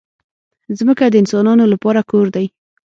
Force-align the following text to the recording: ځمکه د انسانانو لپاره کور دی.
ځمکه 0.77 1.03
د 1.09 1.15
انسانانو 1.21 1.65
لپاره 1.73 2.01
کور 2.11 2.25
دی. 2.35 2.45